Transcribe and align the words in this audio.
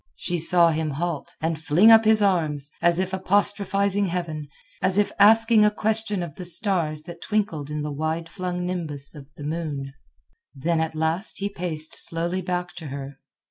She 0.15 0.39
saw 0.39 0.71
him 0.71 0.89
halt, 0.89 1.35
and 1.41 1.59
fling 1.61 1.91
up 1.91 2.05
his 2.05 2.23
arms, 2.23 2.71
as 2.81 2.97
if 2.97 3.13
apostrophizing 3.13 4.07
Heaven, 4.07 4.47
as 4.81 4.97
if 4.97 5.11
asking 5.19 5.63
a 5.63 5.69
question 5.69 6.23
of 6.23 6.33
the 6.37 6.43
stars 6.43 7.03
that 7.03 7.21
twinkled 7.21 7.69
in 7.69 7.83
the 7.83 7.91
wide 7.93 8.27
flung 8.27 8.65
nimbus 8.65 9.13
of 9.13 9.27
the 9.37 9.43
moon. 9.43 9.93
Then 10.55 10.79
at 10.79 10.95
last 10.95 11.37
he 11.37 11.49
paced 11.49 11.93
slowly 11.95 12.41
back 12.41 12.73
to 12.77 12.87
her. 12.87 13.17